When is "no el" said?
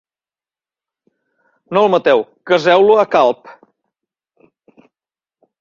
1.77-1.93